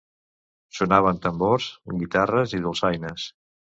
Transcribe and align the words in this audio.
Sonaven 0.77 1.21
tambors, 1.27 1.69
guitarres 2.03 2.61
i 2.61 2.67
dolçaines. 2.69 3.33